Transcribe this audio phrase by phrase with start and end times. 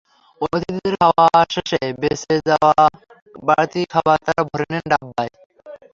[0.41, 2.83] অতিথিদের খাওয়া শেষে বেঁচে যাওয়া
[3.43, 5.31] বাড়তি খাবার তাঁরা ভরে নেন ডাব্বায়।